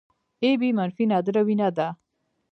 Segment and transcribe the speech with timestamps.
[0.43, 1.87] اې بي منفي نادره وینه ده